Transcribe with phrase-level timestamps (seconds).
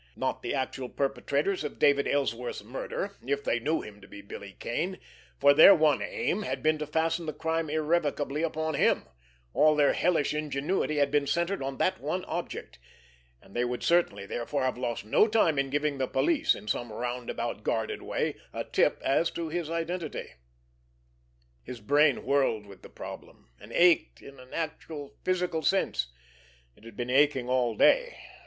[0.15, 4.53] Not the actual perpetrators of David Ellsworth's murder, if they knew him to be Billy
[4.57, 9.05] Kane—for their one aim had been to fasten the crime irrevocably upon him,
[9.53, 12.79] all their hellish ingenuity had been centered on that one object,
[13.43, 16.91] and they would certainly, therefore, have lost no time in giving the police, in some
[16.91, 20.29] roundabout, guarded way, a tip as to his identity.
[21.61, 26.07] His brain whirled with the problem, and ached in an actual physical sense.
[26.75, 28.15] It had been aching all day.